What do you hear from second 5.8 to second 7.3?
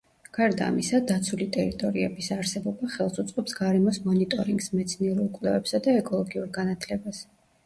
და ეკოლოგიურ განათლებას.